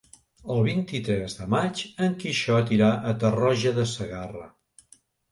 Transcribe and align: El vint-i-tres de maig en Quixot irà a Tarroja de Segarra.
El 0.53 0.61
vint-i-tres 0.67 1.33
de 1.41 1.45
maig 1.55 1.83
en 2.05 2.15
Quixot 2.23 2.71
irà 2.77 2.87
a 3.11 3.13
Tarroja 3.25 3.75
de 3.77 3.85
Segarra. 3.93 4.47